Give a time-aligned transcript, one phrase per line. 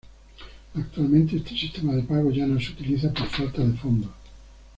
[0.73, 4.09] Actualmente este sistema de pago ya no se utiliza por falta de fondos.